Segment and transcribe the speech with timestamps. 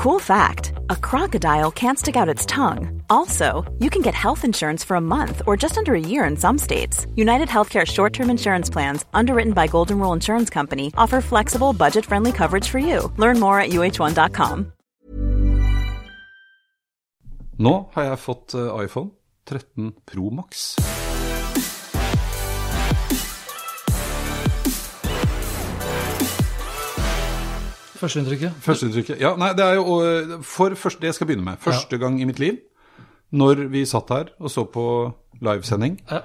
[0.00, 3.02] Cool fact a crocodile can't stick out its tongue.
[3.10, 6.38] Also, you can get health insurance for a month or just under a year in
[6.38, 7.06] some states.
[7.16, 12.06] United Healthcare short term insurance plans, underwritten by Golden Rule Insurance Company, offer flexible, budget
[12.06, 13.12] friendly coverage for you.
[13.18, 14.72] Learn more at uh1.com.
[17.58, 19.10] Nå har jeg fått eh, iPhone
[19.44, 20.78] 13 Pro Max.
[28.00, 28.56] Førsteinntrykket?
[28.64, 31.60] Førsteinntrykket Ja, nei, det er jo eh, for første, Det jeg skal begynne med.
[31.62, 32.58] Første gang i mitt liv,
[33.36, 34.84] når vi satt her og så på
[35.44, 36.22] livesending, Ja.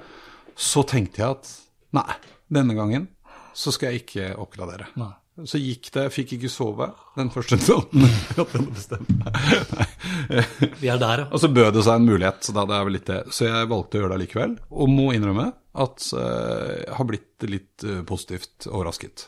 [0.55, 1.51] så tenkte jeg at
[1.95, 2.15] nei,
[2.51, 3.09] denne gangen
[3.55, 4.89] så skal jeg ikke oppgradere.
[4.99, 5.13] Nei.
[5.43, 6.85] Så gikk det, jeg fikk ikke sove
[7.17, 8.05] den første natten.
[10.81, 11.27] Vi er der, ja.
[11.27, 13.19] Og så bød det seg en mulighet, så, da, hadde jeg vel litt det.
[13.35, 14.53] så jeg valgte å gjøre det likevel.
[14.71, 15.49] Og må innrømme
[15.85, 19.25] at eh, jeg har blitt litt eh, positivt overrasket.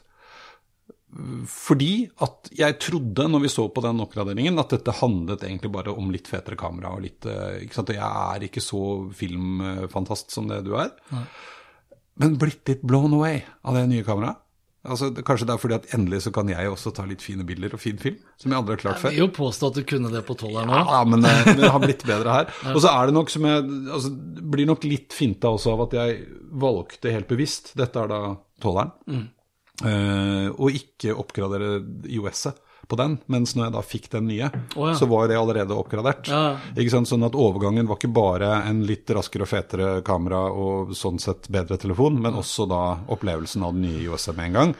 [1.47, 1.91] Fordi
[2.25, 6.09] at jeg trodde, når vi så på den oppgraderingen, at dette handlet egentlig bare om
[6.11, 6.91] litt fetere kamera.
[6.97, 7.93] og litt, eh, ikke sant?
[7.93, 8.81] Og jeg er ikke så
[9.15, 10.91] filmfantast som det du er.
[12.17, 14.43] Men blitt litt blown away av det nye kameraet.
[14.87, 17.73] Altså, kanskje det er fordi at endelig så kan jeg også ta litt fine bilder
[17.75, 19.09] og fin film, som jeg aldri har klart Jeg før.
[19.11, 20.77] vil jo påstå at du kunne det på tolveren nå.
[20.79, 22.53] Ja, men det, har blitt bedre her.
[22.71, 23.65] Og så er det nok som jeg
[23.97, 24.11] altså,
[24.53, 26.21] blir nok litt finta også av at jeg
[26.63, 28.21] valgte helt bevisst, dette er da
[28.63, 29.25] tolveren, eh,
[29.77, 31.75] å ikke oppgradere
[32.09, 34.95] IOS-et på den, mens når jeg da fikk den nye, oh, ja.
[34.95, 36.29] så var det allerede oppgradert.
[36.31, 36.55] Ja.
[36.75, 37.09] Ikke sant?
[37.09, 41.49] Sånn at overgangen var ikke bare en litt raskere og fetere kamera og sånn sett
[41.53, 42.81] bedre telefon, men også da
[43.13, 44.75] opplevelsen av den nye IOS-et med en gang.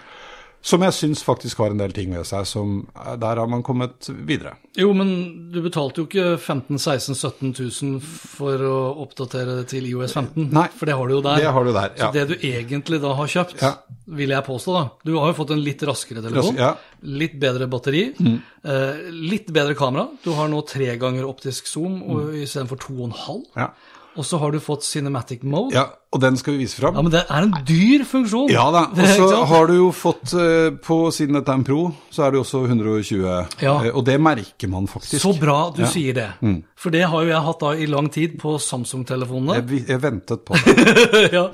[0.67, 3.61] Som jeg syns faktisk har en del ting ved seg som eh, Der har man
[3.63, 4.57] kommet videre.
[4.75, 5.13] Jo, men
[5.53, 8.73] du betalte jo ikke 15 16 17 000 for å
[9.05, 10.49] oppdatere til IOS 15.
[10.53, 10.65] Nei.
[10.75, 11.39] For det har du jo der.
[11.45, 12.09] Det har du der, ja.
[12.09, 13.71] Så det du egentlig da har kjøpt, Ja.
[14.19, 16.55] vil jeg påstå, da Du har jo fått en litt raskere telefon.
[16.59, 16.73] Ja.
[16.75, 17.17] Mm.
[17.23, 18.03] Litt bedre batteri.
[18.67, 20.09] Eh, litt bedre kamera.
[20.23, 22.33] Du har nå tre ganger optisk zoom Mm.
[22.43, 23.45] istedenfor to og en halv.
[23.55, 23.71] Ja.
[24.17, 25.75] Og så har du fått cinematic mode.
[25.75, 26.95] Ja, og den skal vi vise fram.
[26.97, 28.49] Ja, men det er en dyr funksjon.
[28.49, 31.83] Ja da, og så har du jo fått eh, på siden dette er en Pro,
[32.09, 33.27] så er det jo også 120.
[33.61, 33.75] Ja.
[33.85, 35.21] eh, Og det merker man faktisk.
[35.21, 35.87] Så bra du Ja.
[35.87, 35.93] Mm.
[35.93, 36.27] sier det.
[36.75, 39.59] For det har jo jeg hatt da i lang tid på Samsung-telefonene.
[39.61, 41.29] Jeg, jeg ventet på det.
[41.33, 41.45] ja.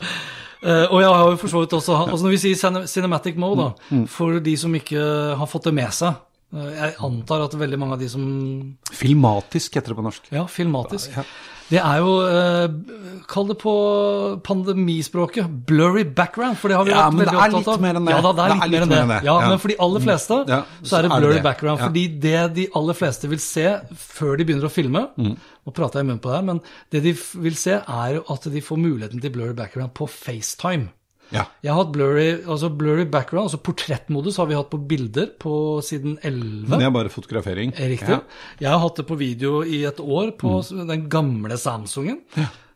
[0.63, 3.65] Eh, og jeg har jo for så vidt også altså Når vi sier cinematic mode,
[3.65, 5.01] da, Mm, for de som ikke
[5.35, 6.13] har fått det med seg
[6.53, 8.23] Jeg antar at veldig mange av de som
[8.93, 10.27] Filmatisk heter det på norsk.
[10.31, 11.15] Ja, filmatisk.
[11.17, 11.23] Ja.
[11.69, 13.73] Det er jo eh, Kall det på
[14.45, 17.71] pandemispråket blurry background, for det har vi Ja, vært men det veldig er opptatt litt
[17.73, 17.81] av.
[17.81, 18.13] mer enn det.
[18.13, 19.19] Ja da, det er litt, mer enn det.
[19.25, 19.49] Ja, Ja.
[19.49, 21.43] Men for de aller fleste Ja, så er det er det blurry det.
[21.43, 21.79] background.
[21.79, 21.87] Ja.
[21.87, 23.65] Fordi det de aller fleste vil se
[23.95, 25.37] før de begynner å filme Mm.
[25.65, 26.61] Nå prater jeg i munnen på det her, men
[26.91, 30.89] det de vil se, er at de får muligheten til blurry background på FaceTime.
[31.31, 31.45] Ja.
[31.63, 35.81] Jeg har hatt blurry, altså blurry background, altså portrettmodus har vi hatt på bilder på
[35.81, 36.67] siden 11.
[36.77, 37.71] Det er bare fotografering.
[37.73, 38.09] Riktig.
[38.09, 38.19] Ja.
[38.59, 40.87] Jeg har hatt det på video i et år på Mm.
[40.87, 42.21] den gamle Samsungen,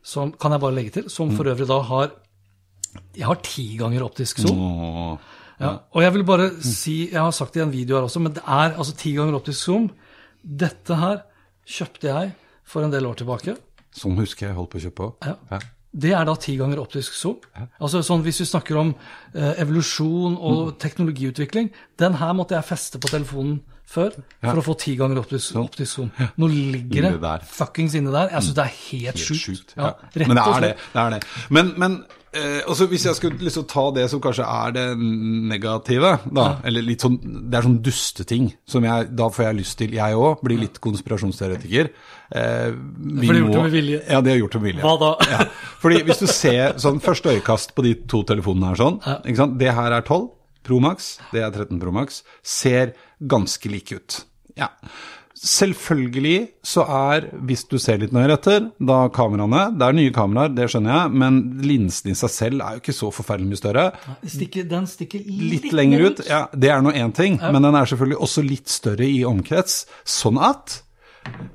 [0.02, 1.36] som kan jeg bare legge til, som Mm.
[1.36, 2.10] for øvrig da har
[3.14, 4.58] Jeg har ti ganger optisk zoom.
[4.58, 5.18] Åh.
[5.60, 5.78] Ja.
[5.92, 8.32] Og jeg vil bare si, jeg har sagt det i en video her også, men
[8.32, 9.90] det er altså ti ganger optisk zoom.
[10.42, 11.22] Dette her
[11.66, 12.32] kjøpte jeg
[12.64, 13.56] for en del år tilbake.
[13.94, 15.14] Sånn husker jeg holdt på å kjøpe på.
[15.26, 15.58] Ja.
[15.94, 16.00] Ja.
[16.00, 17.38] Det er da ti ganger optisk zoom.
[17.80, 18.94] Altså sånn Hvis vi snakker om
[19.34, 20.78] eh, evolusjon og Mm.
[20.78, 24.12] teknologiutvikling Den her måtte jeg feste på telefonen før
[24.42, 24.50] Ja.
[24.52, 26.10] for å få ti ganger optisk, optisk zoom.
[26.36, 28.28] Nå ligger det fuckings inne der.
[28.28, 29.74] Jeg syns det er helt, Helt sjukt.
[29.76, 30.26] Ja, Ja.
[30.26, 30.76] Men det er det.
[30.92, 31.22] det, er det.
[31.48, 32.04] Men, men
[32.38, 36.86] eh, også hvis jeg skulle liksom ta det som kanskje er det negative, da, eller
[36.86, 40.44] litt sånn, det er sånn dusteting, som jeg, da får jeg lyst til, jeg òg,
[40.46, 41.90] blir litt konspirasjonsteoretiker.
[42.30, 44.00] Eh, vi For det er gjort det med vilje.
[44.06, 44.86] Ja, det er gjort med vilje.
[44.86, 45.12] Hva da?
[45.34, 45.44] Ja.
[45.82, 49.58] Fordi hvis du ser sånn første øyekast på de to telefonene her sånn, ikke sant?
[49.60, 50.26] det her er 12
[50.68, 54.18] Pro Max, det er 13 Pro Max, ser ganske like ut.
[54.58, 54.72] Ja.
[55.38, 60.50] Selvfølgelig så er, hvis du ser litt nøyere etter, da kameraene Det er nye kameraer,
[60.56, 63.84] det skjønner jeg, men linsen i seg selv er jo ikke så forferdelig mye større.
[64.26, 67.78] Stikker, den stikker litt, Litt lenger ut, ja, det er nå én ting, men den
[67.78, 69.84] er selvfølgelig også litt større i omkrets.
[70.08, 70.80] Sånn at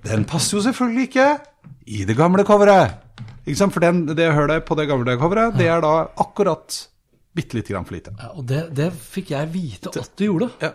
[0.07, 1.27] den passer jo selvfølgelig ikke
[1.91, 2.99] i det gamle coveret.
[3.43, 3.75] Ikke sant?
[3.75, 6.79] For den, det hører på det gamle coveret, det er da akkurat
[7.35, 8.13] bitte lite grann for lite.
[8.19, 10.51] Ja, og det, det fikk jeg vite at du gjorde.
[10.61, 10.71] Ja.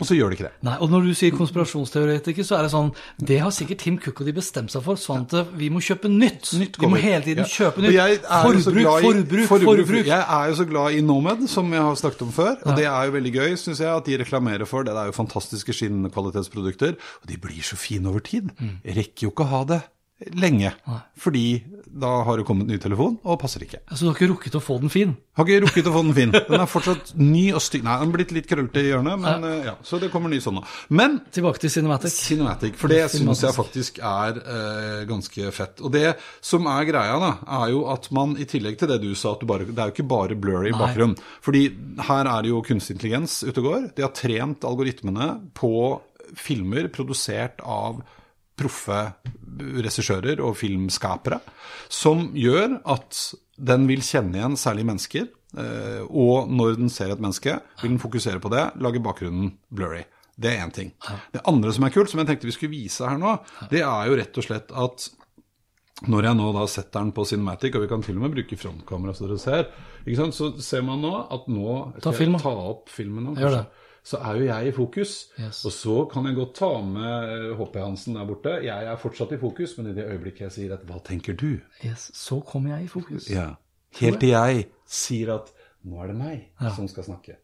[0.00, 0.54] Og så gjør det ikke det.
[0.64, 2.88] Nei, og når du sier konspirasjonsteoretiker, så er det sånn
[3.20, 6.08] Det har sikkert Tim Cook og de bestemt seg for, sånn at vi må kjøpe
[6.10, 6.48] nytt.
[6.58, 7.50] Nytt vi må hele tiden Ja.
[7.50, 8.24] kjøpe nytt.
[8.24, 12.22] Forbruk, i- forbruk, forbruk, Jeg er jo så glad i Nomad, som jeg har snakket
[12.22, 12.56] om før.
[12.66, 14.94] Og det er jo veldig gøy, syns jeg, at de reklamerer for det.
[14.94, 16.96] Det er jo fantastiske skinnkvalitetsprodukter.
[17.22, 18.50] Og de blir så fine over tid.
[18.60, 18.78] Mm.
[18.84, 19.82] Jeg rekker jo ikke å ha det
[20.38, 20.72] lenge.
[21.18, 21.46] Fordi
[21.92, 23.82] da har det kommet ny telefon, og passer ikke.
[23.92, 25.14] Så du har ikke rukket å få den fin?
[25.36, 26.32] Har ikke rukket å få den fin.
[26.32, 27.84] Den er fortsatt ny og stygg.
[27.86, 30.40] Nei, den er blitt litt krøllete i hjørnet, men eh, ja, så det kommer ny
[30.44, 30.64] sånn nå.
[30.94, 32.16] Men Tilbake til Cinematic.
[32.16, 35.82] Cinematic, for det syns jeg faktisk er eh, ganske fett.
[35.84, 36.14] Og det
[36.44, 39.44] som er greia, da, er jo at man i tillegg til det du sa, at
[39.44, 41.18] du bare, det er jo ikke bare blurry i bakgrunnen.
[41.44, 41.66] Fordi
[42.08, 43.86] her er det jo kunstig intelligens ute og går.
[43.96, 45.28] De har trent algoritmene
[45.58, 45.72] på
[46.38, 48.00] filmer produsert av
[48.62, 49.02] proffe
[49.82, 51.40] regissører og filmskapere,
[51.92, 53.18] som gjør at
[53.62, 55.28] den vil kjenne igjen særlig mennesker.
[55.58, 60.04] eh, Og når den ser et menneske, vil den fokusere på det, lage bakgrunnen blurry.
[60.40, 60.92] Det er én ting.
[61.32, 63.34] Det andre som er kult, som jeg tenkte vi skulle vise her nå,
[63.70, 65.10] det er jo rett og slett at
[66.08, 68.56] når jeg nå da setter den på Cinematic, og vi kan til og med bruke
[68.58, 69.68] frontkamera så dere ser,
[70.34, 73.58] så ser man nå at nå Ta skal film, jeg ta opp filmen nå, Gjør
[73.60, 73.66] det.
[74.04, 75.10] Så er jo jeg i fokus.
[75.38, 75.64] Yes.
[75.64, 78.56] Og så kan jeg godt ta med eh, HP Hansen der borte.
[78.66, 81.60] Jeg er fortsatt i fokus, men i det øyeblikket jeg sier at 'hva tenker du',
[81.84, 83.30] Yes, så kommer jeg i fokus.
[83.30, 83.54] ja.
[84.00, 85.52] helt til jeg sier at
[85.84, 87.36] 'nå er det meg som skal snakke'.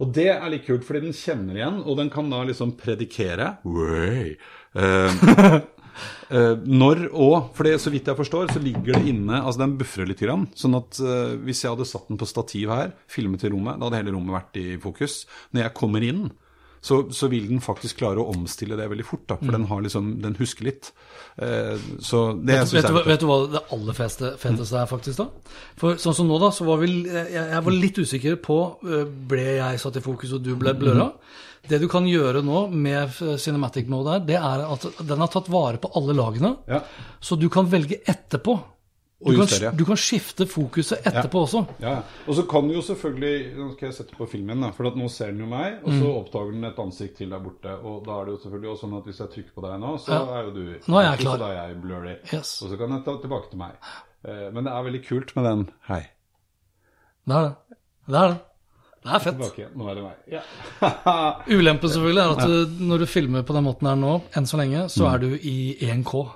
[0.00, 3.56] Og det er litt kult, fordi den kjenner igjen, og den kan da liksom predikere
[3.64, 4.36] Way.
[4.78, 5.60] Eh, eh,
[6.28, 10.08] når og For det, så vidt jeg forstår, så ligger det inne Altså den buffrer
[10.08, 10.18] litt.
[10.18, 13.78] Grann, sånn at eh, hvis jeg hadde satt den på stativ her, filmet i rommet,
[13.78, 15.22] da hadde hele rommet vært i fokus.
[15.54, 16.28] Når jeg kommer inn,
[16.80, 19.24] så, så vil den faktisk klare å omstille det veldig fort.
[19.30, 20.92] Da, for den, har liksom, den husker litt.
[21.42, 21.74] Eh,
[22.04, 25.22] så det Vet, vet, vet du hva det aller feteste, feteste er, faktisk?
[25.22, 25.58] da?
[25.80, 29.04] For sånn som nå, da, så var vi, jeg, jeg var litt usikker på øh,
[29.30, 31.12] Ble jeg satt i fokus, og du ble blurra?
[31.68, 35.48] Det du kan gjøre nå med Cinematic Mode her, det er at den har tatt
[35.52, 36.56] vare på alle lagene.
[36.68, 36.80] Ja.
[37.20, 38.58] Så du kan velge etterpå.
[39.18, 41.64] Du kan, du kan skifte fokuset etterpå også.
[41.82, 42.02] Ja, ja.
[42.30, 44.94] Og så kan du jo selvfølgelig Nå skal jeg sette på filmen, da, for at
[45.00, 46.12] nå ser den jo meg, og så Mm.
[46.20, 47.72] oppdager den et ansikt til der borte.
[47.82, 49.90] Og da er det jo selvfølgelig også sånn at hvis jeg trykker på deg nå,
[49.98, 50.20] så Ja.
[50.38, 51.34] er jo du Nå er jeg klar.
[51.34, 52.14] Så da er jeg blurry.
[52.32, 52.62] Yes.
[52.62, 53.72] Og så kan jeg ta tilbake til meg.
[54.24, 56.00] Eh, Men det er veldig kult med den Hei.
[57.26, 57.54] Det er det.
[58.06, 58.38] Det er det.
[59.08, 59.38] Det er fett.
[59.38, 59.68] Tilbake.
[59.78, 60.16] Nå er det meg.
[60.36, 60.42] Ja.
[61.58, 64.60] Ulempen selvfølgelig er at du, når du filmer på den måten her nå, enn så
[64.60, 65.14] lenge, så Mm.
[65.14, 65.56] er du i
[65.88, 66.26] 1K.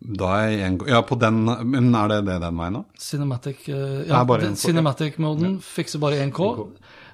[0.00, 2.84] Da er jeg en Ja, på den Men er det det den veien nå?
[2.98, 6.48] Cinematic, uh, ja, bare den 1K, Cinematic-moden fikser bare 1K.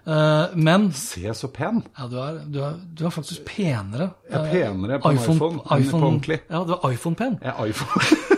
[0.06, 1.82] Eh, men Se så pen!
[1.98, 4.12] ja, du, er, du, er, du er faktisk penere.
[4.30, 6.38] Jeg er penere på en iPhone enn på ordentlig.
[6.48, 7.40] Ja, du er iPhone-pen.
[7.42, 8.06] Jeg er iPhone.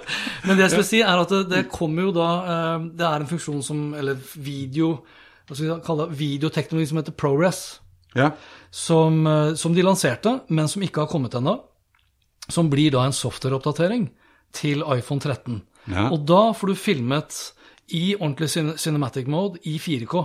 [0.46, 3.22] Men det jeg skulle si, er at det, det kommer jo da eh, Det er
[3.24, 4.94] en funksjon som Eller video
[5.46, 6.18] Hva skal vi kalle det?
[6.20, 7.62] Videoteknologi som heter ProRes.
[8.18, 8.32] ja.
[8.72, 11.58] Som, eh, som de lanserte, men som ikke har kommet ennå.
[12.48, 14.06] Som blir da en softwareoppdatering
[14.56, 15.58] til iPhone 13.
[15.92, 16.06] Ja.
[16.08, 17.36] Og da får du filmet
[17.92, 18.48] i ordentlig
[18.80, 20.24] cinematic mode i 4K.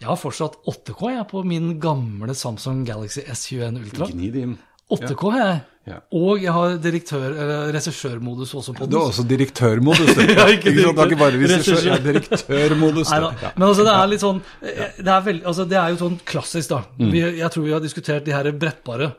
[0.00, 4.06] jeg har fortsatt 8K jeg på min gamle Samsung Galaxy S21 Ultra.
[4.08, 4.54] Gni det inn.
[4.96, 5.60] 8K har jeg.
[5.88, 5.96] Ja.
[6.12, 7.32] Og jeg har direktør,
[7.72, 10.12] regissørmodus også på Du har også direktørmodus.
[10.14, 10.20] du.
[10.36, 13.08] Ja, ikke ikke, ikke bare regissør, ja, direktørmodus.
[13.08, 13.14] du.
[13.24, 13.52] Ja.
[13.56, 16.20] Men altså, det er litt sånn eh, det er, veld, altså, det er jo sånn
[16.28, 16.82] klassisk, da.
[17.00, 17.10] Mm.
[17.14, 19.10] Vi, jeg tror vi har diskutert de her brettbare.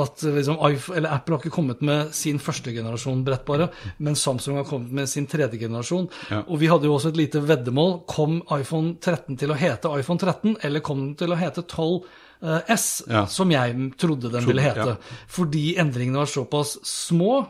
[0.00, 4.62] At liksom, iPhone, eller Apple har ikke kommet med sin første generasjon brettbare, men Samsung
[4.62, 6.08] har kommet med sin tredje generasjon.
[6.46, 7.98] Og vi hadde jo også et lite veddemål.
[8.10, 12.00] Kom iPhone 13 til å hete iPhone 13, eller kom den til å hete 12
[12.00, 12.22] eh,
[12.72, 13.24] S, Ja.
[13.26, 14.86] som jeg trodde den ville hete.
[14.94, 14.96] ja.
[15.28, 17.46] Fordi endringene var såpass små.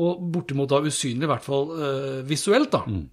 [0.00, 2.70] og bortimot da usynlig, i hvert fall uh, visuelt.
[2.70, 2.84] da.
[2.86, 3.08] Mm.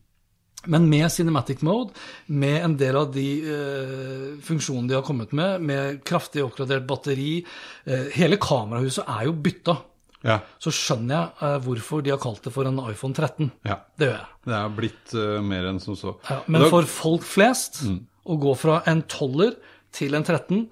[0.68, 1.90] Men med Cinematic Mode,
[2.28, 7.40] med en del av de uh, funksjonene de har kommet med, med kraftig oppgradert batteri
[7.88, 9.78] uh, Hele kamerahuset er jo bytta.
[10.26, 10.40] Ja.
[10.60, 13.52] Så skjønner jeg eh, hvorfor de har kalt det for en iPhone 13.
[13.70, 13.76] ja.
[13.98, 14.30] Det gjør jeg.
[14.50, 16.16] Det er blitt eh, mer enn som så.
[16.30, 17.84] Ja, men da- for folk flest,
[18.26, 19.54] å gå fra en 12-er
[19.98, 20.68] til en 13,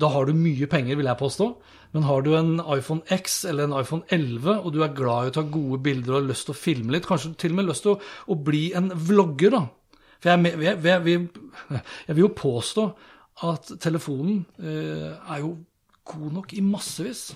[0.00, 1.48] da har du mye penger, vil jeg påstå.
[1.94, 5.30] Men har du en iPhone X eller en iPhone 11, og du er glad i
[5.30, 7.68] å ta gode bilder og har lyst til å filme litt, kanskje til og med
[7.68, 8.00] lyst til å,
[8.34, 9.62] å bli en vlogger, da.
[10.18, 11.20] For jeg, jeg, jeg,
[12.08, 12.88] jeg, vil jo påstå
[13.44, 15.54] at telefonen eh, er jo
[16.08, 17.28] god nok i massevis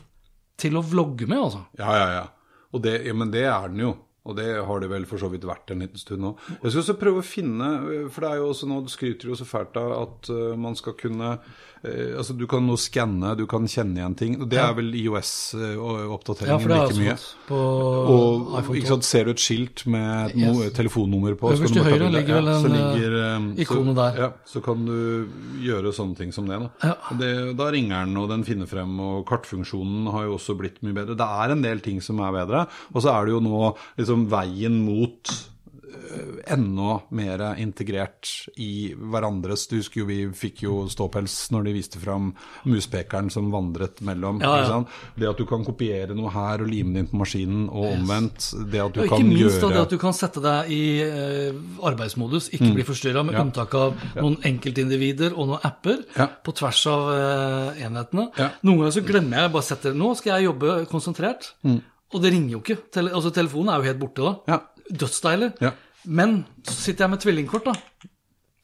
[0.58, 1.62] til å vlogge med, altså.
[1.78, 2.26] Ja, ja, ja.
[2.74, 3.94] Og det, ja, men det er den jo.
[4.28, 6.34] Og det har det vel for så vidt vært en liten stund nå.
[6.60, 7.68] Jeg skal også prøve å finne,
[8.12, 10.76] for det er jo også nå, du skryter jo så fælt av at eh, man
[10.76, 14.32] skal kunne eh, Altså du kan nå skanne, du kan kjenne igjen ting.
[14.42, 17.14] Og det er vel IOS-oppdateringen det har like mye.
[17.14, 17.58] fått på
[18.12, 18.88] Og ikke 12.
[18.90, 20.72] sant, ser du et skilt med et Yes.
[20.76, 23.94] telefonnummer på Øverst så kan du høyre ligger vel ja, så en, ligger, eh, ikonet
[23.94, 24.20] så, der.
[24.22, 25.28] Ja, så kan du
[25.64, 26.58] gjøre sånne ting som det.
[26.58, 26.94] Da, Ja.
[27.18, 30.94] Det, da ringer den, og den finner frem, og kartfunksjonen har jo også blitt mye
[30.96, 31.16] bedre.
[31.18, 33.62] Det er en del ting som er bedre, og så er det jo nå
[33.98, 40.74] liksom veien mot øh, enda mer integrert i hverandres Du husker jo vi fikk jo
[40.90, 42.30] ståpels når de viste fram
[42.68, 44.40] muspekeren som vandret mellom.
[44.42, 44.78] Ja, ja.
[45.18, 48.50] Det at du kan kopiere noe her og lime det inn på maskinen, og omvendt.
[48.72, 50.72] Det at du ja, kan ikke minst da, gjøre det at du kan sette deg
[50.74, 51.60] i eh,
[51.90, 53.44] arbeidsmodus, ikke bli forstyrra, med Mm.
[53.48, 56.00] Unntak av noen enkeltindivider og noen apper
[56.42, 58.24] på tvers av eh, enhetene.
[58.66, 61.52] Noen ganger så glemmer jeg bare setter Nå skal jeg jobbe konsentrert.
[62.14, 62.78] Og det ringer jo ikke.
[62.94, 64.34] Tele, altså Telefonen er jo helt borte da.
[64.48, 64.60] Ja.
[65.02, 65.50] Dødsdeilig.
[65.64, 65.74] Ja.
[66.08, 68.08] Men så sitter jeg med tvillingkort, da.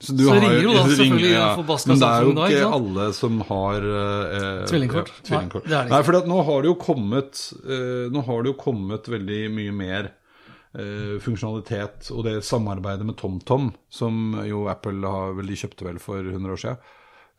[0.00, 1.44] Så, du Så har ringer jo da selvfølgelig ja.
[1.56, 5.12] forbaska Men det er jo ikke, da, ikke alle som har eh, Tvillingkort.
[5.12, 5.68] Ja, tvillingkort.
[5.70, 9.38] Nei, Nei, for nå har det jo kommet eh, Nå har det jo kommet veldig
[9.54, 15.60] mye mer eh, funksjonalitet og det samarbeidet med TomTom, som jo Apple har vel de
[15.62, 16.92] kjøpte vel for 100 år siden.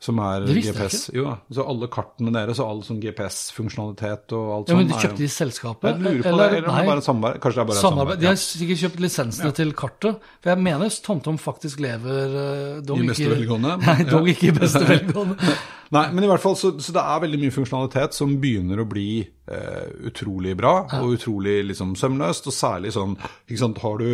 [0.05, 1.07] Som er GPS.
[1.15, 4.73] Jo, så alle kartene deres og all sånn GPS-funksjonalitet og alt sånt.
[4.73, 5.87] Ja, men sånt de kjøpte de selskapet?
[5.89, 7.39] Jeg lurer på det, eller nei, bare samarbeid.
[7.43, 8.21] Kanskje det er bare samarbeid.
[8.21, 10.27] De har sikkert kjøpt lisensene til kartet.
[10.43, 13.75] For jeg mener TomTom faktisk lever eh, dog I beste velgående.
[13.87, 14.35] Nei, dog Ja.
[14.35, 15.55] ikke i beste velgående.
[15.95, 18.87] Nei, men i hvert fall, så, så det er veldig mye funksjonalitet som begynner å
[18.89, 23.13] bli eh, utrolig bra, og utrolig liksom sømløst, og særlig sånn,
[23.45, 24.09] ikke sant, har du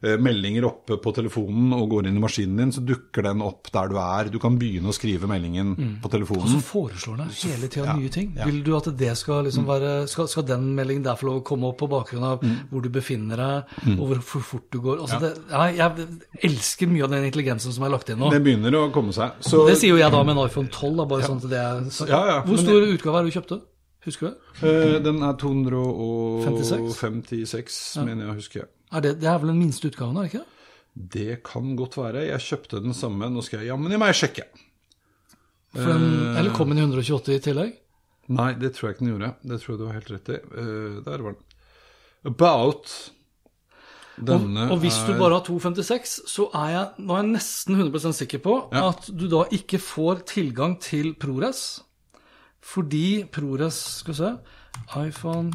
[0.00, 3.90] meldinger oppe på telefonen og går inn i maskinen din, så dukker den opp der
[3.92, 4.30] du er.
[4.32, 6.46] Du kan begynne å skrive meldingen på telefonen.
[6.48, 8.32] Og så foreslår den hele tida Ja, nye ting.
[8.38, 8.48] ja.
[8.48, 11.44] Vil du at det skal liksom være skal, skal den meldingen der få lov å
[11.52, 15.04] komme opp på bakgrunn av hvor du befinner deg, og hvor, hvor fort du går?
[15.04, 16.08] Altså det, jeg,
[16.48, 18.32] elsker mye av den intelligensen som er lagt inn nå.
[18.32, 19.36] Det begynner å komme seg.
[19.44, 20.96] Så, Det sier jo jeg da med en iPhone 12.
[20.96, 23.38] Da, bare sånn til det er, Ja, ja, hvor stor stor utgave er det du
[23.38, 23.60] kjøpte?
[24.06, 24.68] Husker du det?
[24.70, 28.04] eh, den er 256, 56?
[28.06, 28.66] mener jeg å huske.
[28.92, 30.44] Er det, det er vel den minste utgaven, er det ikke?
[30.44, 31.10] det?
[31.14, 32.24] Det kan godt være.
[32.26, 33.28] Jeg kjøpte den samme.
[33.30, 34.42] Nå skal jeg jammen i meg sjekke.
[35.76, 37.76] Den, eller kom den i 128 i tillegg?
[38.34, 39.30] Nei, det tror jeg ikke den gjorde.
[39.46, 40.38] Det tror jeg du har helt rett i.
[40.40, 41.46] Eh, der var den.
[42.30, 42.90] About
[44.20, 47.76] denne og hvis du er- bare har 256, så er jeg, nå er jeg nesten
[47.78, 48.88] 100% sikker på Ja.
[48.90, 51.80] at du da ikke får tilgang til ProRes.
[52.60, 54.38] Fordi ProRes Skal vi se
[55.06, 55.52] iPhone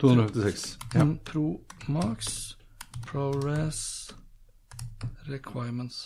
[0.00, 0.76] 256.
[0.94, 1.06] Ja.
[1.24, 2.56] Pro Max
[3.06, 4.10] ProRes
[5.28, 6.04] Requirements.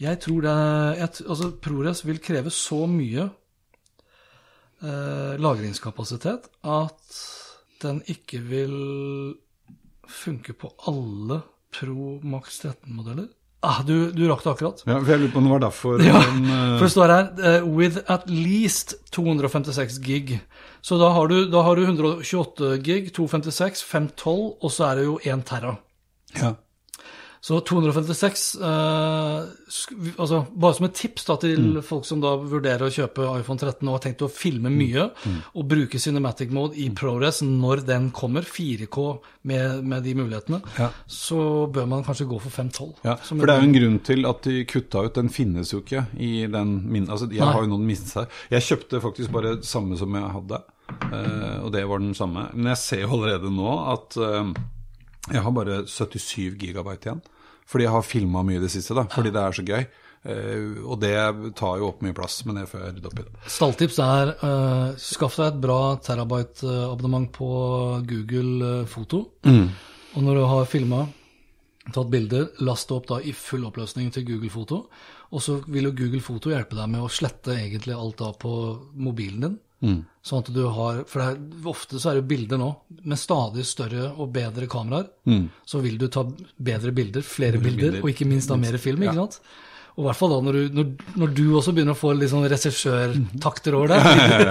[0.00, 0.54] Jeg tror det
[0.98, 3.28] jeg, Altså, ProRes vil kreve så mye
[4.82, 7.18] eh, lagringskapasitet at
[7.82, 8.76] den ikke vil
[10.08, 11.40] funke på alle
[11.74, 13.28] Pro Max 13-modeller.
[13.64, 14.82] Ah, du, du rakk det akkurat.
[14.84, 16.74] Ja, for jeg lurer på om det var derfor Ja, den uh...
[16.78, 20.38] for det står her uh, 'with at least 256 gig'.
[20.84, 25.06] Så da har du, da har du 128 gig, 256, 512, og så er det
[25.08, 25.78] jo 1 terra.
[26.36, 26.54] ja.
[27.44, 29.48] Så 256 eh,
[30.16, 31.82] altså Bare som et tips da til Mm.
[31.84, 35.42] folk som da vurderer å kjøpe iPhone 13 og har tenkt å filme mye, Mm.
[35.54, 40.88] og bruke Cinematic Mode i ProRes når den kommer, 4K med, med de mulighetene, Ja.
[41.06, 42.94] så bør man kanskje gå for 512.
[43.04, 45.12] Ja, for det er jo en- en grunn til at de kutta ut.
[45.14, 47.06] Den finnes jo ikke i den min...
[47.08, 47.52] Altså, jeg Nei.
[47.52, 48.28] har jo noen mistet seg.
[48.50, 50.62] Jeg kjøpte faktisk bare det samme som jeg hadde,
[51.12, 52.48] eh, og det var den samme.
[52.54, 54.54] Men jeg ser jo allerede nå at eh,
[55.34, 57.22] jeg har bare 77 gigabyte igjen.
[57.68, 59.06] Fordi jeg har filma mye i det siste, da.
[59.10, 59.86] Fordi det er så gøy.
[60.24, 61.16] Uh, og det
[61.58, 63.24] tar jo opp mye plass, men det får jeg rydde opp i.
[63.26, 63.50] det.
[63.56, 67.50] Stalltips er uh, skaff deg et bra terabyte-abonnement på
[68.08, 69.26] Google Foto.
[69.44, 69.66] Foto.
[70.14, 71.02] Og når du har filma,
[71.90, 74.84] tatt bilder, last det opp da i full oppløsning til Google Foto.
[75.34, 78.52] Og så vil jo Google Foto hjelpe deg med å slette egentlig alt da på
[78.94, 79.56] mobilen din.
[80.24, 82.70] Sånn at du har For det er, ofte så er det bilder nå
[83.04, 85.10] med stadig større og bedre kameraer.
[85.68, 86.22] Så vil du ta
[86.56, 88.02] bedre bilder, flere bilder, bilder.
[88.02, 89.02] og ikke minst da mer film.
[89.04, 89.26] ikke Ja.
[89.26, 89.40] sant?
[89.94, 90.86] Og i hvert fall da når du, når,
[91.22, 94.02] når du også begynner å få litt sånn regissørtakter over deg,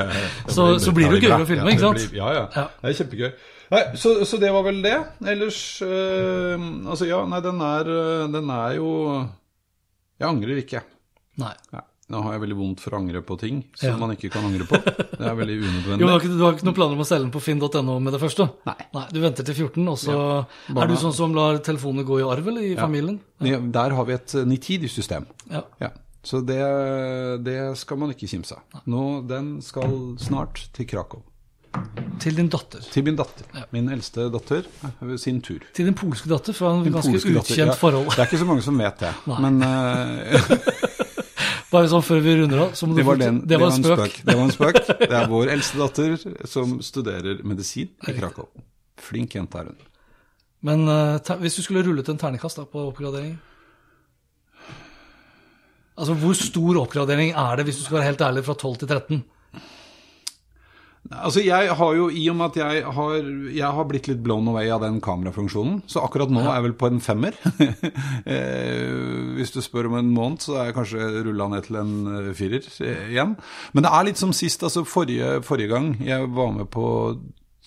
[0.55, 2.05] så, så blir det jo gøyere å filme, ikke sant?
[2.15, 2.43] Ja, ja.
[2.55, 2.63] Ja.
[2.79, 3.31] Det er kjempegøy.
[3.73, 4.93] Nei, så, så det var vel det.
[5.33, 8.89] Ellers øh, Altså, ja, nei, den er, øh, den er jo
[10.21, 10.83] Jeg angrer ikke.
[11.41, 11.51] Nei.
[11.73, 11.81] Ja.
[12.13, 13.98] Nå har jeg veldig vondt for å angre på ting som Ja.
[13.98, 14.77] man ikke kan angre på.
[14.86, 16.00] Det er veldig Jo, unødvendig.
[16.03, 18.13] du har, ikke, du har ikke noen planer om å selge den på finn.no med
[18.13, 18.48] det første?
[18.70, 18.77] Nei.
[19.12, 20.15] Du venter til 14, og så
[20.70, 23.20] Barna- Er du sånn som lar telefonene gå i arv, eller, i familien?
[23.41, 25.25] Ja, Der har vi et øh, nitid-system.
[25.50, 25.63] Ja.
[25.82, 25.89] Ja.
[26.24, 26.62] Så det,
[27.43, 28.84] det skal man ikke kimse av.
[28.88, 31.24] Nå, Den skal snart til Krakow.
[32.22, 32.84] Til din datter.
[32.93, 33.48] Til min datter.
[33.74, 34.62] Min eldste datter
[35.01, 35.63] ved sin tur.
[35.74, 37.74] Til din polske datter fra en har ganske utkjent ja.
[37.79, 38.12] forhold.
[38.13, 39.10] Det er ikke så mange som vet det.
[39.32, 39.39] Nei.
[39.41, 40.53] Men øh,
[41.73, 44.19] Bare sånn før vi runder av, Det var, den, det var en spøk.
[44.27, 44.77] Det var en spøk.
[45.01, 46.13] Det er vår eldste datter
[46.49, 48.51] som studerer medisin i Krakow.
[49.01, 49.79] Flink jente er hun.
[50.63, 53.33] Men uh, hvis du skulle rullet en ternekast da, på oppgradering
[55.93, 58.87] Altså, Hvor stor oppgradering er det, hvis du skal være helt ærlig, fra 12 til
[58.87, 59.19] 13?
[61.12, 63.15] Altså, jeg har jo, I og med at jeg har,
[63.51, 66.75] jeg har blitt litt blown away av den kamerafunksjonen, så akkurat nå er jeg vel
[66.79, 67.36] på en femmer.
[68.25, 71.93] eh, hvis du spør om en måned, så er jeg kanskje rulla ned til en
[72.22, 73.36] eh, firer eh, igjen.
[73.75, 74.63] Men det er litt som sist.
[74.63, 76.88] altså Forrige, forrige gang jeg var med på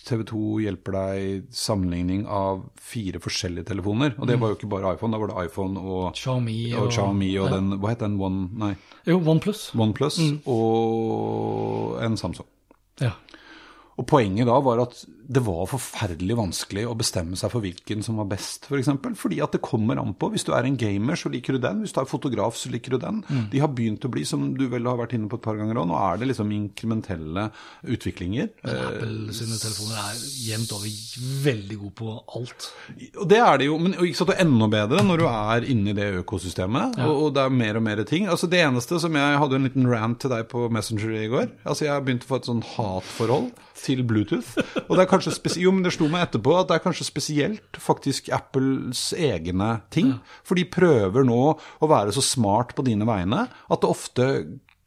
[0.07, 4.15] TV 2 hjelper deg sammenligning av fire forskjellige telefoner.
[4.21, 7.33] Og det var jo ikke bare iPhone, da var det iPhone og Xiaomi og Xiaomi
[7.41, 7.57] og ja.
[7.57, 8.75] den, hva het den, One, nei,
[9.07, 9.69] Jo, OnePlus.
[9.75, 10.37] OnePlus Mm.
[10.47, 12.47] og en Samsung.
[13.03, 13.11] Ja.
[13.97, 18.21] Og poenget da var at det var forferdelig vanskelig å bestemme seg for hvilken som
[18.21, 18.71] var best, f.eks.
[18.71, 19.17] For eksempel.
[19.19, 20.31] Fordi at det kommer an på.
[20.33, 21.83] Hvis du er en gamer, så liker du den.
[21.83, 23.23] Hvis du er fotograf, så liker du den.
[23.27, 23.47] Mm.
[23.53, 25.81] De har begynt å bli, som du vel har vært inne på et par ganger
[25.83, 27.49] òg, nå er det liksom inkrementelle
[27.97, 28.53] utviklinger.
[28.63, 30.97] Eh, Apple sine telefoner er jevnt over
[31.47, 32.71] veldig gode på alt.
[33.17, 35.93] Og det er det jo, men ikke sant, er enda bedre når du er inne
[35.93, 38.31] i det økosystemet, og, og det er mer og mer ting.
[38.31, 41.51] Altså Det eneste som jeg hadde en liten rant til deg på Messenger i går.
[41.67, 44.57] Altså Jeg har begynt å få et sånn hatforhold til Bluetooth.
[44.87, 47.81] Og det er kanskje jo, men det slo meg etterpå at det er kanskje spesielt
[47.81, 50.17] faktisk Apples egne ting.
[50.47, 54.29] For de prøver nå å være så smart på dine vegne at det ofte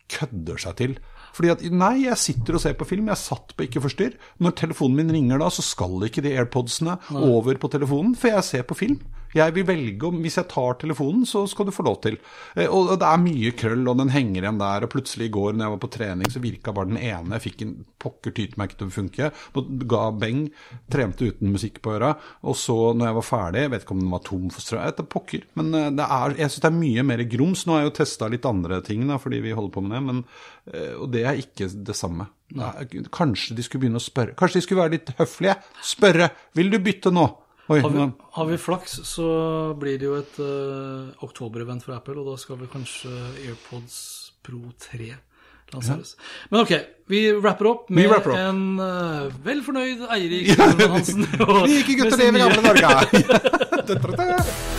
[0.10, 0.98] kødder seg til.
[1.36, 4.18] Fordi at nei, jeg sitter og ser på film, jeg satt på ikke forstyrr.
[4.44, 8.48] Når telefonen min ringer da, så skal ikke de airpodsene over på telefonen, for jeg
[8.48, 9.00] ser på film.
[9.36, 12.18] Jeg vil velge om Hvis jeg tar telefonen, så skal du få lov til.
[12.56, 14.86] Eh, Og det er mye krøll, og den henger igjen der.
[14.88, 17.38] Og plutselig i går når jeg var på trening, så virka bare den ene.
[17.38, 19.32] Jeg fikk en pokker tyte til å funke.
[19.90, 20.46] Ga beng.
[20.90, 22.16] Trente uten musikk på øra.
[22.44, 24.82] Og så, når jeg var ferdig, jeg vet ikke om den var tom for strøm,
[24.82, 25.46] jeg vet da pokker.
[25.60, 27.66] Men eh, er, jeg syns det er mye mer grums.
[27.68, 30.02] Nå har jeg jo testa litt andre ting, da, fordi vi holder på med det.
[30.10, 30.24] Men,
[30.74, 32.30] eh, og det er ikke det samme.
[32.58, 32.72] Nei,
[33.14, 34.34] Kanskje de skulle begynne å spørre.
[34.40, 35.60] Kanskje de skulle være litt høflige.
[35.86, 36.32] Spørre.
[36.58, 37.28] Vil du bytte nå?
[37.70, 39.26] Oi, Har vi, har vi flaks, så
[39.78, 43.12] blir det jo et uh, oktoberevent for Apple, og da skal vi kanskje
[43.44, 44.00] AirPods
[44.42, 45.12] Pro 3
[45.76, 46.16] lanseres.
[46.50, 46.74] Men ok,
[47.14, 48.42] vi rapper opp med rapper opp.
[48.42, 50.50] en uh, vel fornøyd Eirik
[50.96, 51.30] Hansen.
[51.30, 54.50] Vi gikk i gutter sin i gamle Norge.